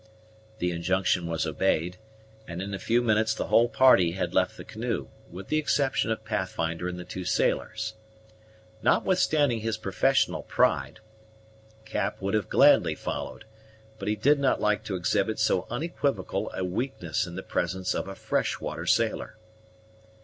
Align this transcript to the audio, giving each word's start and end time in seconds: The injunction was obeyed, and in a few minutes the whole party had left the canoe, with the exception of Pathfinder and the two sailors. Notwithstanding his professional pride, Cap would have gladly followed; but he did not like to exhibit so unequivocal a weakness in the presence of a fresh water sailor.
The 0.57 0.71
injunction 0.71 1.27
was 1.27 1.45
obeyed, 1.45 1.97
and 2.47 2.59
in 2.59 2.73
a 2.73 2.79
few 2.79 3.03
minutes 3.03 3.35
the 3.35 3.49
whole 3.49 3.69
party 3.69 4.13
had 4.13 4.33
left 4.33 4.57
the 4.57 4.63
canoe, 4.63 5.09
with 5.29 5.49
the 5.49 5.59
exception 5.59 6.09
of 6.09 6.25
Pathfinder 6.25 6.87
and 6.89 6.97
the 6.99 7.03
two 7.03 7.23
sailors. 7.23 7.93
Notwithstanding 8.81 9.59
his 9.59 9.77
professional 9.77 10.41
pride, 10.41 11.01
Cap 11.85 12.19
would 12.19 12.33
have 12.33 12.49
gladly 12.49 12.95
followed; 12.95 13.45
but 13.99 14.07
he 14.07 14.15
did 14.15 14.39
not 14.39 14.59
like 14.59 14.83
to 14.85 14.95
exhibit 14.95 15.37
so 15.37 15.67
unequivocal 15.69 16.49
a 16.51 16.63
weakness 16.63 17.27
in 17.27 17.35
the 17.35 17.43
presence 17.43 17.93
of 17.93 18.07
a 18.07 18.15
fresh 18.15 18.59
water 18.59 18.87
sailor. 18.87 19.35